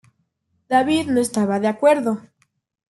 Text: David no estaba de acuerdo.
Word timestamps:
David 0.67 1.11
no 1.11 1.19
estaba 1.21 1.59
de 1.59 1.67
acuerdo. 1.67 2.23